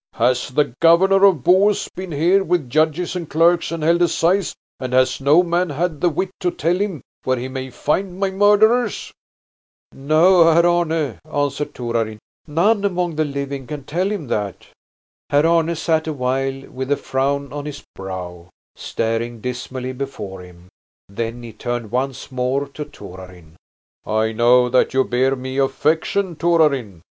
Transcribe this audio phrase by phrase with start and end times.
[0.15, 4.93] Has the Governor of Bohus been here with judges and clerks and held assize and
[4.93, 9.13] has no man had the wit to tell him where he may find my murderers?"
[9.91, 12.17] "No, Herr Arne," answered Torarin.
[12.47, 14.65] "None among the living can tell him that."
[15.29, 20.69] Herr Arne sat awhile with a frown on his brow, staring dismally before him.
[21.09, 23.55] Then he turned once more to Torarin.
[24.03, 27.01] "I know that you bear me affection, Torarin.